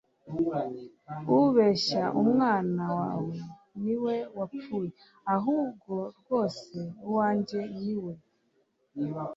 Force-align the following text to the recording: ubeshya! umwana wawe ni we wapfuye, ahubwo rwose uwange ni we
ubeshya! 1.39 2.03
umwana 2.21 2.83
wawe 2.99 3.35
ni 3.83 3.95
we 4.03 4.15
wapfuye, 4.37 4.89
ahubwo 5.35 5.93
rwose 6.19 6.75
uwange 7.07 7.59
ni 7.83 7.95
we 8.03 8.13